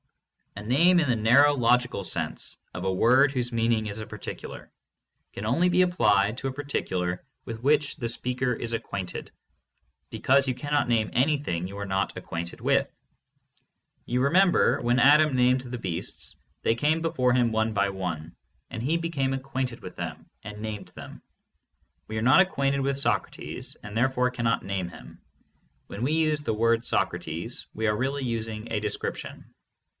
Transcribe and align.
A 0.55 0.63
name, 0.63 0.99
in 0.99 1.09
the 1.09 1.15
narrow 1.15 1.53
logical 1.55 2.03
sense 2.03 2.57
of 2.73 2.83
a 2.83 2.93
word 2.93 3.31
whose 3.31 3.53
meaning 3.53 3.85
is 3.85 3.99
a 3.99 4.05
particu 4.05 4.49
lar, 4.49 4.71
can 5.31 5.45
only 5.45 5.69
be 5.69 5.81
applied 5.83 6.37
to 6.39 6.47
a 6.47 6.53
particular 6.53 7.23
with 7.45 7.61
which 7.63 7.95
the 7.95 8.09
speaker 8.09 8.51
is 8.53 8.73
acquainted, 8.73 9.31
because 10.09 10.47
you 10.47 10.55
cannot 10.55 10.89
name 10.89 11.11
anything 11.13 11.67
you 11.67 11.77
are 11.77 11.85
not 11.85 12.17
acquainted 12.17 12.59
with. 12.61 12.91
You 14.05 14.21
remember, 14.23 14.81
when 14.81 14.99
Adam 14.99 15.35
named 15.35 15.61
the 15.61 15.77
beasts, 15.77 16.35
they 16.63 16.75
came 16.75 17.01
before 17.01 17.31
him 17.33 17.51
one 17.51 17.71
by 17.73 17.89
one, 17.89 18.35
and 18.71 18.81
he 18.83 18.97
became 18.97 19.33
acquainted 19.33 19.81
with 19.81 19.95
them 19.95 20.29
and 20.43 20.59
named 20.61 20.89
them. 20.89 21.21
We 22.07 22.17
are 22.17 22.23
not 22.23 22.41
acquainted 22.41 22.81
with 22.81 22.99
Socrates, 22.99 23.77
and 23.83 23.95
therefore 23.95 24.31
cannot 24.31 24.65
name 24.65 24.89
him. 24.89 25.21
When 25.87 26.01
we 26.01 26.13
use 26.13 26.41
the 26.41 26.53
word 26.53 26.85
"Socrates," 26.85 27.67
we 27.73 27.87
are 27.87 27.95
really 27.95 28.23
using 28.25 28.71
a 28.71 28.79
description. 28.79 29.53